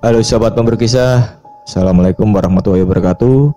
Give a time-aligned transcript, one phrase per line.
[0.00, 3.52] Halo sahabat pemberkisah, Assalamualaikum warahmatullahi wabarakatuh.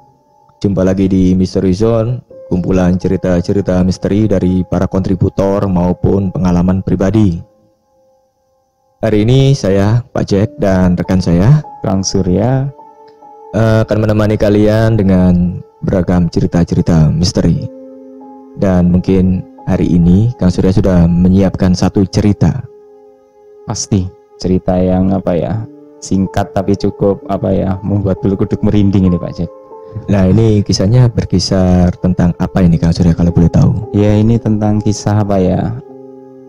[0.60, 2.20] Jumpa lagi di Misteri Zone,
[2.52, 7.40] kumpulan cerita-cerita misteri dari para kontributor maupun pengalaman pribadi.
[9.00, 12.68] Hari ini saya, Pak Jack, dan rekan saya, Kang Surya,
[13.56, 17.72] eh, akan menemani kalian dengan beragam cerita-cerita misteri.
[18.60, 22.68] Dan mungkin hari ini Kang Surya sudah menyiapkan satu cerita.
[23.64, 24.12] pasti
[24.44, 25.64] cerita yang apa ya
[26.04, 29.52] singkat tapi cukup apa ya membuat bulu kuduk merinding ini Pak Jack.
[30.10, 33.94] Nah ini kisahnya berkisar tentang apa ini Kang Surya kalau boleh tahu?
[33.96, 35.62] Ya ini tentang kisah apa ya?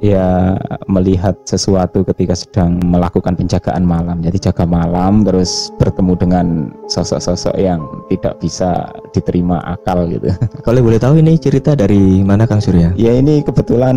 [0.04, 4.20] Ya melihat sesuatu ketika sedang melakukan penjagaan malam.
[4.20, 6.46] Jadi jaga malam terus bertemu dengan
[6.92, 7.80] sosok-sosok yang
[8.12, 10.28] tidak bisa diterima akal gitu.
[10.66, 12.92] Kalau boleh tahu ini cerita dari mana Kang Surya?
[13.00, 13.96] Ya ini kebetulan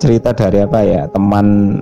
[0.00, 1.76] cerita dari apa ya teman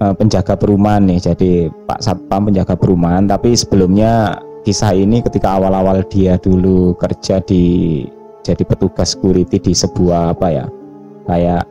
[0.00, 1.20] eh, penjaga perumahan nih.
[1.20, 1.50] Jadi
[1.86, 3.28] Pak Satpam penjaga perumahan.
[3.28, 8.02] Tapi sebelumnya kisah ini ketika awal-awal dia dulu kerja di
[8.42, 10.66] jadi petugas security di sebuah apa ya
[11.26, 11.66] kayak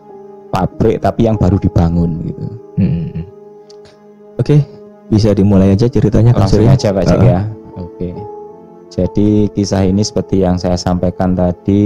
[0.51, 2.45] pabrik tapi yang baru dibangun gitu.
[2.75, 3.23] Hmm.
[4.35, 4.59] Oke,
[5.07, 7.31] bisa dimulai aja ceritanya Langsung aja Pak Jack Uh-uh.
[7.31, 7.41] ya.
[7.79, 8.09] Oke.
[8.91, 11.83] Jadi kisah ini seperti yang saya sampaikan tadi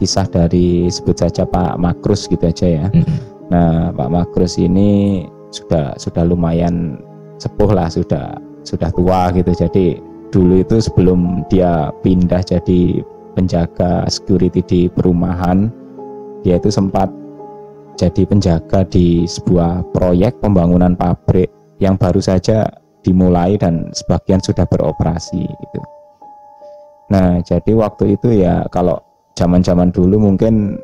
[0.00, 2.86] kisah dari sebut saja Pak Makrus gitu aja ya.
[2.88, 3.16] Hmm.
[3.48, 7.00] Nah, Pak Makrus ini sudah sudah lumayan
[7.40, 9.52] sepuh lah, sudah sudah tua gitu.
[9.54, 13.00] Jadi dulu itu sebelum dia pindah jadi
[13.32, 15.70] penjaga security di perumahan,
[16.42, 17.08] dia itu sempat
[17.98, 21.50] jadi penjaga di sebuah proyek pembangunan pabrik
[21.82, 22.66] yang baru saja
[23.02, 25.80] dimulai dan sebagian sudah beroperasi gitu.
[27.08, 29.00] Nah, jadi waktu itu ya kalau
[29.34, 30.76] zaman-zaman dulu mungkin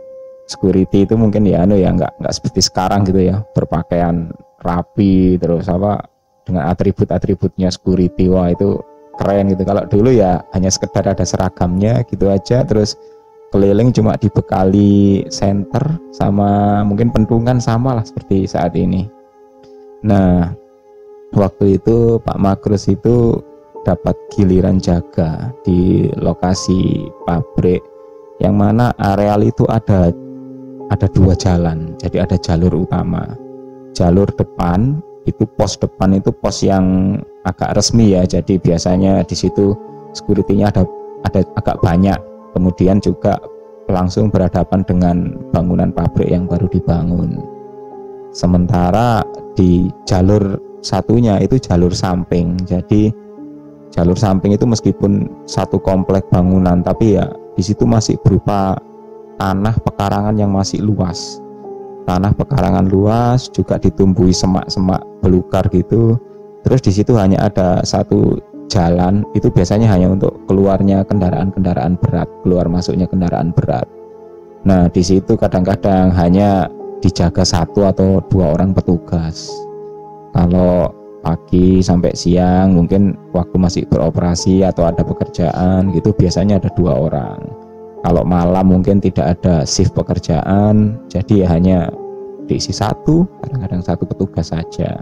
[0.48, 4.32] security itu mungkin ya anu ya nggak nggak seperti sekarang gitu ya berpakaian
[4.64, 6.00] rapi terus apa
[6.44, 8.80] dengan atribut-atributnya security wah itu
[9.20, 9.62] keren gitu.
[9.62, 12.98] Kalau dulu ya hanya sekedar ada seragamnya gitu aja terus
[13.54, 19.06] keliling cuma dibekali center sama mungkin pentungan sama lah seperti saat ini.
[20.02, 20.52] Nah
[21.32, 23.38] waktu itu Pak Makrus itu
[23.84, 27.84] dapat giliran jaga di lokasi pabrik
[28.40, 30.08] yang mana areal itu ada
[30.88, 33.28] ada dua jalan jadi ada jalur utama
[33.94, 37.16] jalur depan itu pos depan itu pos yang
[37.48, 38.28] agak resmi ya.
[38.28, 39.72] Jadi biasanya di situ
[40.12, 40.82] security-nya ada
[41.24, 42.18] ada agak banyak.
[42.52, 43.40] Kemudian juga
[43.88, 45.16] langsung berhadapan dengan
[45.50, 47.40] bangunan pabrik yang baru dibangun.
[48.34, 49.22] Sementara
[49.54, 52.58] di jalur satunya itu jalur samping.
[52.68, 53.08] Jadi
[53.94, 58.74] jalur samping itu meskipun satu komplek bangunan tapi ya di situ masih berupa
[59.38, 61.38] tanah pekarangan yang masih luas
[62.04, 66.16] tanah pekarangan luas juga ditumbuhi semak-semak belukar gitu.
[66.64, 68.40] Terus di situ hanya ada satu
[68.72, 73.84] jalan itu biasanya hanya untuk keluarnya kendaraan-kendaraan berat keluar masuknya kendaraan berat.
[74.64, 76.72] Nah di situ kadang-kadang hanya
[77.04, 79.52] dijaga satu atau dua orang petugas.
[80.32, 80.88] Kalau
[81.24, 87.40] pagi sampai siang mungkin waktu masih beroperasi atau ada pekerjaan gitu biasanya ada dua orang
[88.04, 91.78] kalau malam mungkin tidak ada shift pekerjaan jadi ya hanya
[92.44, 95.00] diisi satu kadang-kadang satu petugas saja.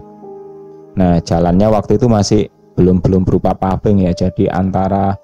[0.95, 2.47] Nah jalannya waktu itu masih
[2.79, 5.19] belum belum berupa paving ya jadi antara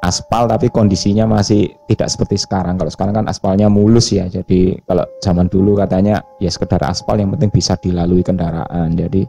[0.00, 2.80] aspal tapi kondisinya masih tidak seperti sekarang.
[2.80, 7.28] Kalau sekarang kan aspalnya mulus ya jadi kalau zaman dulu katanya ya sekedar aspal yang
[7.36, 8.96] penting bisa dilalui kendaraan.
[8.96, 9.28] Jadi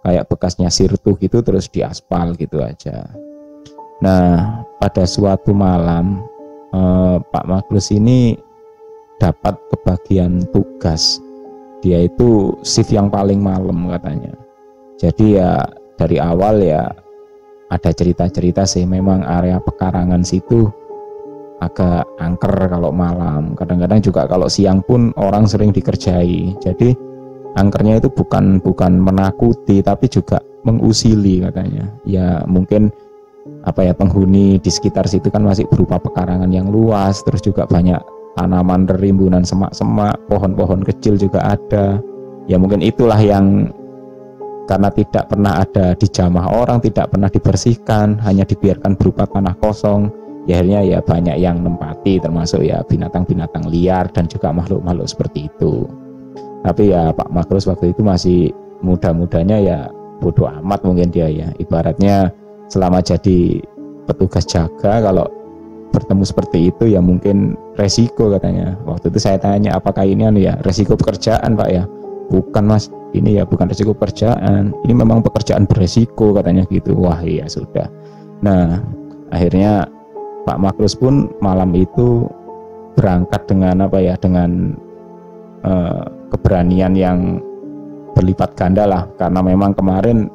[0.00, 3.04] kayak bekasnya sirtu gitu terus diaspal gitu aja.
[4.00, 6.24] Nah pada suatu malam
[6.76, 8.36] eh, Pak Magnus ini
[9.16, 11.20] dapat kebagian tugas.
[11.80, 14.32] Dia itu shift yang paling malam katanya.
[14.96, 15.60] Jadi ya
[15.96, 16.88] dari awal ya
[17.72, 18.84] ada cerita-cerita sih.
[18.84, 20.68] Memang area pekarangan situ
[21.60, 23.56] agak angker kalau malam.
[23.56, 26.56] Kadang-kadang juga kalau siang pun orang sering dikerjai.
[26.60, 26.92] Jadi
[27.56, 31.88] angkernya itu bukan bukan menakuti tapi juga mengusili katanya.
[32.04, 32.92] Ya mungkin
[33.66, 37.98] apa ya penghuni di sekitar situ kan masih berupa pekarangan yang luas terus juga banyak
[38.38, 41.98] tanaman rimbunan semak-semak pohon-pohon kecil juga ada.
[42.46, 43.74] Ya mungkin itulah yang
[44.70, 50.10] karena tidak pernah ada dijamah orang tidak pernah dibersihkan hanya dibiarkan berupa tanah kosong
[50.46, 55.90] ya akhirnya ya banyak yang nempati termasuk ya binatang-binatang liar dan juga makhluk-makhluk seperti itu.
[56.62, 58.50] Tapi ya Pak Makrus waktu itu masih
[58.82, 59.78] muda-mudanya ya
[60.22, 61.50] bodoh amat mungkin dia ya.
[61.58, 62.30] Ibaratnya
[62.66, 63.62] selama jadi
[64.06, 65.26] petugas jaga kalau
[65.90, 68.76] bertemu seperti itu ya mungkin resiko katanya.
[68.84, 71.88] Waktu itu saya tanya apakah ini anu ya resiko pekerjaan Pak ya?
[72.28, 72.92] Bukan mas.
[73.16, 74.76] Ini ya bukan resiko pekerjaan.
[74.84, 76.92] Ini memang pekerjaan beresiko katanya gitu.
[76.98, 77.88] Wah iya sudah.
[78.44, 78.82] Nah
[79.32, 79.88] akhirnya
[80.44, 82.28] Pak Makrus pun malam itu
[82.94, 84.76] berangkat dengan apa ya dengan
[85.64, 87.40] uh, keberanian yang
[88.12, 89.08] berlipat ganda lah.
[89.16, 90.28] Karena memang kemarin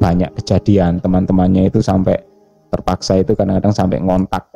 [0.00, 0.98] banyak kejadian.
[0.98, 2.16] Teman-temannya itu sampai
[2.72, 4.48] terpaksa itu kadang-kadang sampai ngontak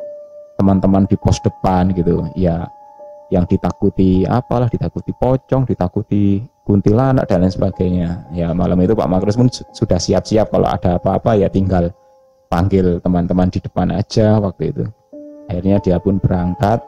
[0.57, 2.25] teman-teman di pos depan gitu.
[2.33, 2.65] Ya
[3.29, 8.25] yang ditakuti apalah ditakuti pocong ditakuti kuntilanak dan lain sebagainya.
[8.33, 11.93] Ya malam itu Pak Makrus pun sudah siap-siap kalau ada apa-apa ya tinggal
[12.49, 14.83] panggil teman-teman di depan aja waktu itu.
[15.45, 16.81] Akhirnya dia pun berangkat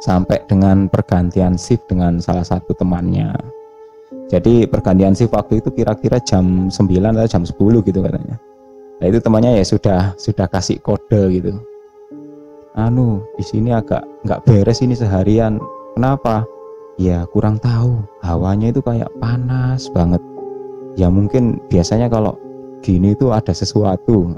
[0.00, 3.34] sampai dengan pergantian shift dengan salah satu temannya
[4.28, 6.76] jadi pergantian shift waktu itu kira-kira jam 9
[7.16, 7.56] atau jam 10
[7.88, 8.36] gitu katanya.
[9.00, 11.56] Nah itu temannya ya sudah sudah kasih kode gitu.
[12.76, 15.56] Anu di sini agak nggak beres ini seharian.
[15.96, 16.44] Kenapa?
[17.00, 18.04] Ya kurang tahu.
[18.20, 20.20] Hawanya itu kayak panas banget.
[21.00, 22.36] Ya mungkin biasanya kalau
[22.84, 24.36] gini itu ada sesuatu.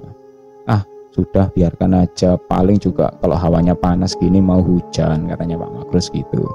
[0.70, 2.38] Ah sudah biarkan aja.
[2.46, 6.46] Paling juga kalau hawanya panas gini mau hujan katanya Pak Makrus gitu.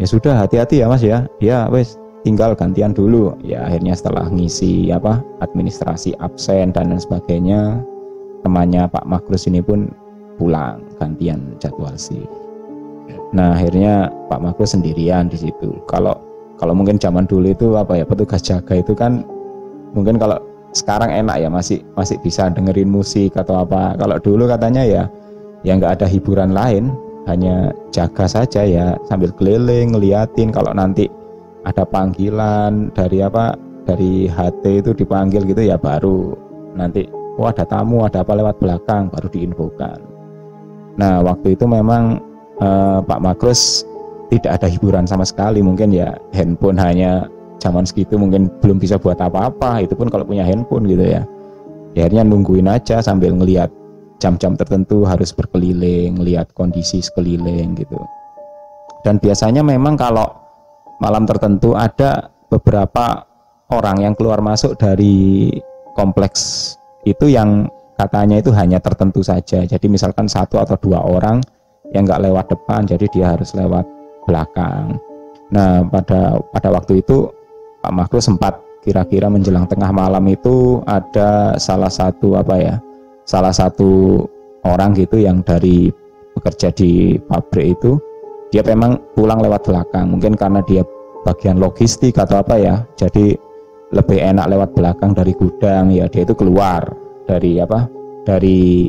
[0.00, 1.28] Ya sudah hati-hati ya Mas ya.
[1.42, 3.32] Ya wes tinggal gantian dulu.
[3.40, 7.80] Ya akhirnya setelah ngisi apa administrasi absen dan lain sebagainya
[8.44, 9.88] temannya Pak Makrus ini pun
[10.36, 12.20] pulang gantian jadwal sih.
[13.32, 15.72] Nah akhirnya Pak Makrus sendirian di situ.
[15.88, 16.20] Kalau
[16.60, 19.24] kalau mungkin zaman dulu itu apa ya petugas jaga itu kan
[19.96, 20.36] mungkin kalau
[20.76, 23.96] sekarang enak ya masih masih bisa dengerin musik atau apa.
[23.96, 25.02] Kalau dulu katanya ya
[25.64, 26.92] ya nggak ada hiburan lain
[27.24, 30.52] hanya jaga saja ya sambil keliling ngeliatin.
[30.52, 31.08] Kalau nanti
[31.68, 33.52] ada panggilan dari apa
[33.84, 36.32] dari HT itu dipanggil gitu ya baru
[36.72, 37.04] nanti
[37.36, 40.00] oh ada tamu ada apa lewat belakang baru diinfokan.
[40.96, 42.18] Nah waktu itu memang
[42.58, 43.84] eh, Pak Makrus
[44.32, 47.28] tidak ada hiburan sama sekali mungkin ya handphone hanya
[47.60, 51.22] zaman segitu mungkin belum bisa buat apa-apa itu pun kalau punya handphone gitu ya,
[51.96, 53.72] ya akhirnya nungguin aja sambil ngelihat
[54.18, 57.98] jam-jam tertentu harus berkeliling ngelihat kondisi sekeliling gitu.
[59.06, 60.26] Dan biasanya memang kalau
[60.98, 63.26] malam tertentu ada beberapa
[63.70, 65.50] orang yang keluar masuk dari
[65.94, 66.74] kompleks
[67.06, 67.66] itu yang
[67.98, 69.66] katanya itu hanya tertentu saja.
[69.66, 71.42] Jadi misalkan satu atau dua orang
[71.90, 73.84] yang nggak lewat depan, jadi dia harus lewat
[74.28, 75.00] belakang.
[75.50, 77.32] Nah pada pada waktu itu
[77.80, 82.76] Pak Makro sempat kira-kira menjelang tengah malam itu ada salah satu apa ya,
[83.26, 84.22] salah satu
[84.62, 85.90] orang gitu yang dari
[86.36, 87.98] bekerja di pabrik itu
[88.48, 90.12] dia memang pulang lewat belakang.
[90.16, 90.82] Mungkin karena dia
[91.24, 92.74] bagian logistik atau apa ya.
[92.96, 93.36] Jadi
[93.92, 95.92] lebih enak lewat belakang dari gudang.
[95.92, 96.88] Ya dia itu keluar
[97.28, 97.88] dari apa
[98.24, 98.88] dari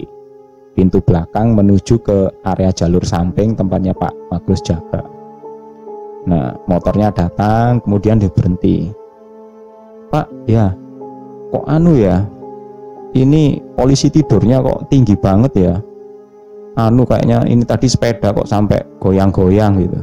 [0.79, 5.03] pintu belakang menuju ke area jalur samping tempatnya Pak Magus jaga
[6.27, 8.91] nah motornya datang kemudian dia berhenti.
[10.09, 10.73] Pak ya
[11.49, 12.25] kok anu ya
[13.17, 15.73] ini polisi tidurnya kok tinggi banget ya
[16.87, 19.99] anu kayaknya ini tadi sepeda kok sampai goyang-goyang gitu.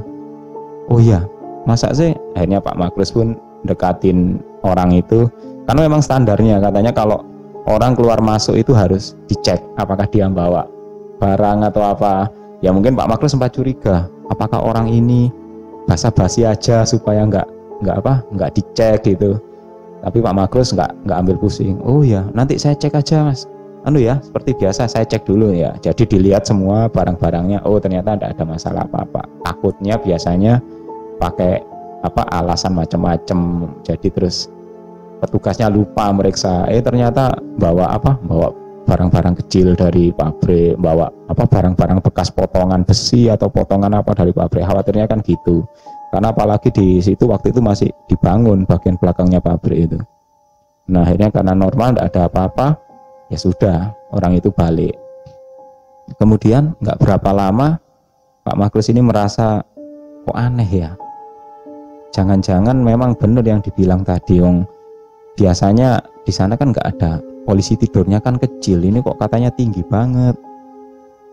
[0.93, 1.25] Oh iya
[1.65, 2.13] masa sih?
[2.37, 5.27] Akhirnya Pak Makrus pun dekatin orang itu.
[5.67, 7.25] Karena memang standarnya katanya kalau
[7.67, 10.69] orang keluar masuk itu harus dicek apakah dia bawa
[11.19, 12.31] barang atau apa.
[12.61, 15.33] Ya mungkin Pak Makrus sempat curiga apakah orang ini
[15.87, 17.47] basa-basi aja supaya nggak
[17.83, 19.41] nggak apa nggak dicek gitu.
[20.05, 21.81] Tapi Pak Makrus nggak nggak ambil pusing.
[21.83, 23.49] Oh ya nanti saya cek aja mas
[23.87, 25.73] anu ya seperti biasa saya cek dulu ya.
[25.79, 27.63] Jadi dilihat semua barang-barangnya.
[27.63, 29.23] Oh ternyata tidak ada masalah apa-apa.
[29.47, 30.59] Takutnya biasanya
[31.23, 31.63] pakai
[32.03, 34.51] apa alasan macam-macam jadi terus
[35.23, 36.67] petugasnya lupa meriksa.
[36.67, 38.19] Eh ternyata bawa apa?
[38.27, 38.51] Bawa
[38.87, 44.67] barang-barang kecil dari pabrik bawa apa barang-barang bekas potongan besi atau potongan apa dari pabrik.
[44.67, 45.63] Khawatirnya kan gitu.
[46.11, 49.99] Karena apalagi di situ waktu itu masih dibangun bagian belakangnya pabrik itu.
[50.87, 52.67] Nah akhirnya karena normal tidak ada apa-apa
[53.33, 54.95] ya sudah orang itu balik.
[56.17, 57.83] Kemudian nggak berapa lama
[58.47, 59.63] Pak Makrus ini merasa
[60.23, 60.95] kok aneh ya?
[62.15, 64.63] Jangan-jangan memang benar yang dibilang tadi Wong.
[65.37, 70.39] Biasanya di sana kan nggak ada polisi tidurnya kan kecil ini kok katanya tinggi banget.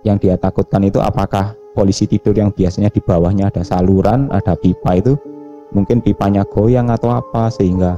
[0.04, 5.00] Yang dia takutkan itu apakah polisi tidur yang biasanya di bawahnya ada saluran ada pipa
[5.00, 5.18] itu
[5.74, 7.98] mungkin pipanya goyang atau apa sehingga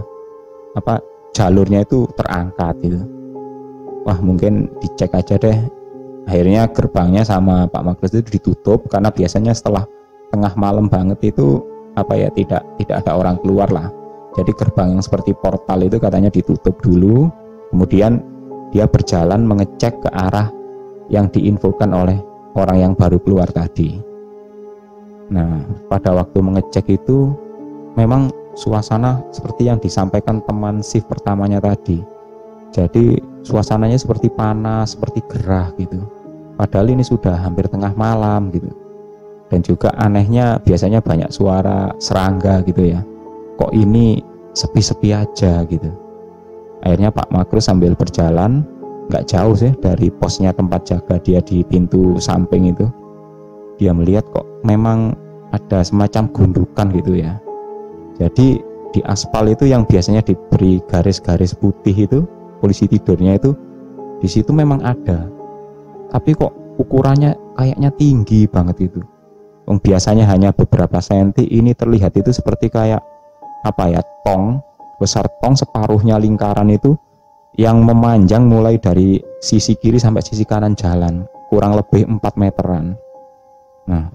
[0.79, 1.03] apa
[1.35, 3.14] jalurnya itu terangkat gitu
[4.05, 5.57] wah mungkin dicek aja deh.
[6.25, 9.85] Akhirnya gerbangnya sama Pak Magnus itu ditutup karena biasanya setelah
[10.33, 11.61] tengah malam banget itu
[11.93, 13.89] apa ya tidak tidak ada orang keluar lah.
[14.35, 17.29] Jadi gerbang yang seperti portal itu katanya ditutup dulu.
[17.73, 18.21] Kemudian
[18.69, 20.49] dia berjalan mengecek ke arah
[21.09, 22.17] yang diinfokan oleh
[22.57, 24.01] orang yang baru keluar tadi.
[25.29, 27.33] Nah pada waktu mengecek itu
[27.95, 32.14] memang suasana seperti yang disampaikan teman shift pertamanya tadi.
[32.75, 33.15] Jadi
[33.47, 36.03] suasananya seperti panas, seperti gerah gitu.
[36.59, 38.67] Padahal ini sudah hampir tengah malam gitu.
[39.47, 42.99] Dan juga anehnya biasanya banyak suara serangga gitu ya.
[43.55, 44.19] Kok ini
[44.51, 45.87] sepi-sepi aja gitu.
[46.83, 48.67] Akhirnya Pak Makro sambil berjalan
[49.07, 52.91] nggak jauh sih dari posnya tempat jaga dia di pintu samping itu.
[53.79, 55.15] Dia melihat kok memang
[55.55, 57.39] ada semacam gundukan gitu ya.
[58.19, 58.59] Jadi
[58.91, 62.19] di aspal itu yang biasanya diberi garis-garis putih itu
[62.65, 63.53] polisi tidurnya itu
[64.17, 65.29] di situ memang ada.
[66.09, 69.05] Tapi kok ukurannya kayaknya tinggi banget itu.
[69.69, 73.05] Yang biasanya hanya beberapa senti ini terlihat itu seperti kayak
[73.61, 74.65] apa ya tong
[74.97, 76.97] besar tong separuhnya lingkaran itu
[77.61, 82.97] yang memanjang mulai dari sisi kiri sampai sisi kanan jalan kurang lebih 4 meteran.
[83.85, 84.09] Nah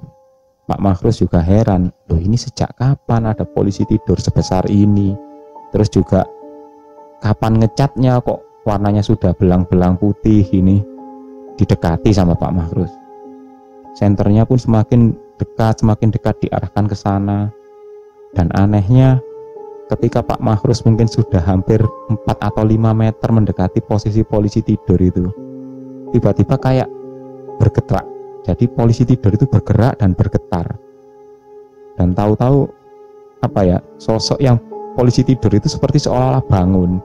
[0.67, 5.15] Pak Makrus juga heran, loh ini sejak kapan ada polisi tidur sebesar ini?
[5.75, 6.23] Terus juga
[7.21, 10.83] kapan ngecatnya kok warnanya sudah belang-belang putih ini?
[11.61, 12.93] Didekati sama Pak Makrus.
[13.93, 17.53] Senternya pun semakin dekat, semakin dekat diarahkan ke sana.
[18.33, 19.21] Dan anehnya
[19.93, 25.29] ketika Pak Makrus mungkin sudah hampir 4 atau 5 meter mendekati posisi polisi tidur itu,
[26.15, 26.89] tiba-tiba kayak
[27.61, 28.07] bergerak
[28.45, 30.65] jadi polisi tidur itu bergerak dan bergetar.
[31.97, 32.65] Dan tahu-tahu
[33.45, 34.57] apa ya, sosok yang
[34.95, 37.03] polisi tidur itu seperti seolah-olah bangun.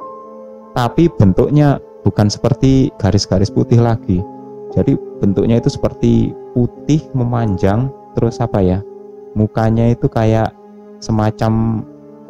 [0.76, 4.20] Tapi bentuknya bukan seperti garis-garis putih lagi.
[4.76, 8.80] Jadi bentuknya itu seperti putih memanjang terus apa ya?
[9.36, 10.52] Mukanya itu kayak
[11.00, 11.84] semacam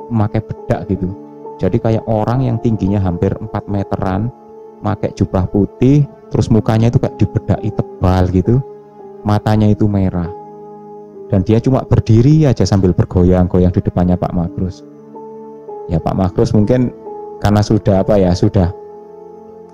[0.09, 1.09] memakai bedak gitu.
[1.57, 4.27] Jadi kayak orang yang tingginya hampir 4 meteran,
[4.83, 8.59] pakai jubah putih, terus mukanya itu kayak dibedai tebal gitu
[9.25, 10.29] matanya itu merah
[11.31, 14.83] dan dia cuma berdiri aja sambil bergoyang-goyang di depannya Pak Makrus
[15.91, 16.93] ya Pak Makrus mungkin
[17.39, 18.71] karena sudah apa ya sudah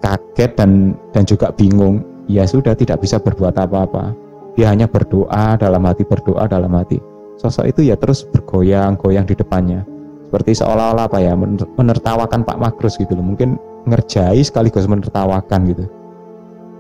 [0.01, 4.15] kaget dan dan juga bingung ya sudah tidak bisa berbuat apa-apa.
[4.60, 7.00] Dia hanya berdoa dalam hati berdoa dalam hati.
[7.39, 9.88] Sosok itu ya terus bergoyang-goyang di depannya.
[10.27, 11.34] Seperti seolah-olah apa ya
[11.80, 13.24] menertawakan Pak Makrus gitu loh.
[13.24, 13.56] Mungkin
[13.88, 15.86] ngerjai sekaligus menertawakan gitu.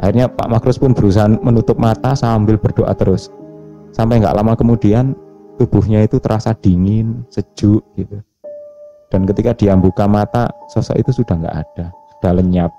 [0.03, 3.31] Akhirnya Pak Makrus pun berusaha menutup mata sambil berdoa terus.
[3.95, 5.15] Sampai nggak lama kemudian
[5.59, 8.19] tubuhnya itu terasa dingin, sejuk gitu.
[9.11, 11.85] Dan ketika dia buka mata, sosok itu sudah nggak ada,
[12.17, 12.71] sudah lenyap.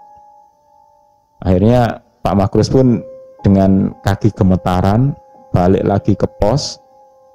[1.44, 3.04] Akhirnya Pak Makrus pun
[3.44, 5.12] dengan kaki gemetaran
[5.52, 6.80] balik lagi ke pos.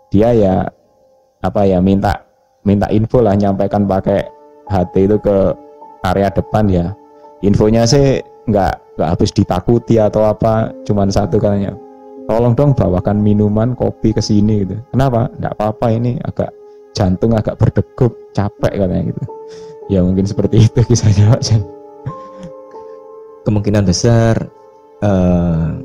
[0.09, 0.55] Dia ya
[1.45, 2.25] apa ya minta
[2.65, 4.25] minta info lah nyampaikan pakai
[4.65, 5.53] HT itu ke
[6.01, 6.87] area depan ya.
[7.45, 8.17] Infonya sih
[8.49, 11.75] nggak nggak habis ditakuti atau apa cuman satu katanya
[12.25, 16.49] tolong dong bawakan minuman kopi ke sini gitu kenapa nggak apa-apa ini agak
[16.97, 19.23] jantung agak berdegup capek katanya gitu
[19.93, 21.61] ya mungkin seperti itu kisahnya Pak Jan
[23.45, 24.49] kemungkinan besar
[25.05, 25.77] uh,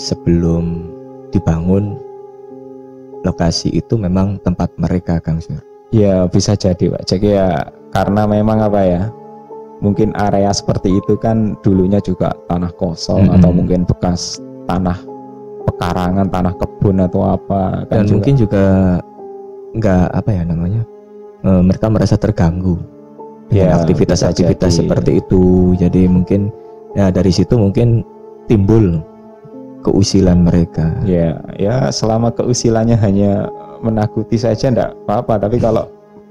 [0.00, 0.88] sebelum
[1.28, 2.00] dibangun
[3.20, 5.60] lokasi itu memang tempat mereka Kang Sur
[5.92, 7.48] ya bisa jadi Pak jadi ya
[7.92, 9.02] karena memang apa ya
[9.84, 13.34] mungkin area seperti itu kan dulunya juga tanah kosong hmm.
[13.36, 14.96] atau mungkin bekas tanah
[15.68, 18.12] pekarangan tanah kebun atau apa kan dan juga.
[18.16, 18.64] mungkin juga
[19.76, 20.82] nggak apa ya namanya
[21.44, 22.80] e, mereka merasa terganggu
[23.52, 26.50] ya aktivitas-aktivitas seperti itu jadi mungkin
[26.98, 28.02] ya dari situ mungkin
[28.50, 29.04] timbul
[29.86, 33.46] keusilan mereka ya ya selama keusilannya hanya
[33.84, 35.86] menakuti saja enggak apa-apa tapi kalau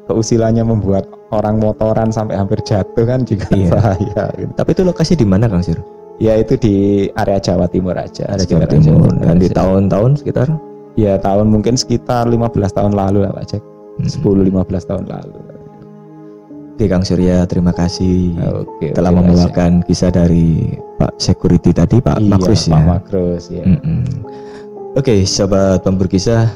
[0.09, 3.69] keusilannya membuat orang motoran sampai hampir jatuh kan juga iya.
[3.73, 4.23] bahaya.
[4.37, 4.51] Gitu.
[4.53, 5.79] Tapi itu lokasi di mana Kang Sir?
[6.21, 8.29] Ya itu di area Jawa Timur aja.
[8.31, 9.11] Area Jawa Timur.
[9.19, 10.47] Dan di tahun-tahun sekitar?
[10.95, 13.63] Ya tahun mungkin sekitar 15 tahun lalu lah Pak Cek.
[13.99, 14.07] Hmm.
[14.07, 15.39] 10-15 tahun lalu.
[16.75, 22.35] Oke Kang Surya, terima kasih Oke, telah membawakan kisah dari Pak Security tadi, Pak iya,
[22.35, 22.75] Makrus ya.
[22.75, 23.63] Pak Makrus, ya.
[23.63, 24.01] Mm -mm.
[24.99, 26.51] Oke, sobat pemburu kisah,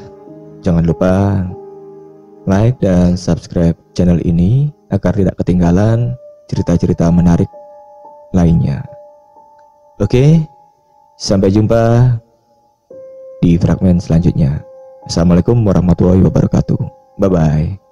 [0.60, 1.40] jangan lupa
[2.44, 6.12] like dan subscribe channel ini agar tidak ketinggalan
[6.52, 7.48] cerita-cerita menarik
[8.36, 8.84] lainnya.
[10.00, 10.44] Oke,
[11.16, 12.16] sampai jumpa
[13.40, 14.60] di fragmen selanjutnya.
[15.08, 16.80] Assalamualaikum warahmatullahi wabarakatuh.
[17.16, 17.89] Bye bye.